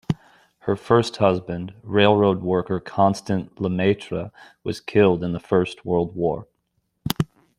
[0.61, 4.31] Her first husband, railroad worker Constant Lemaitre,
[4.63, 6.47] was killed in the First World War.